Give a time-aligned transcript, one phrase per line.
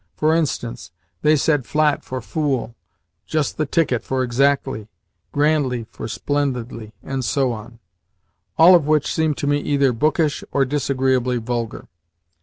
[0.17, 0.89] For instance,
[1.21, 2.73] they said "flat" for fool,
[3.27, 4.87] "just the ticket" for exactly,
[5.31, 7.77] "grandly" for splendidly, and so on
[8.57, 11.87] all of which seemed to me either bookish or disagreeably vulgar.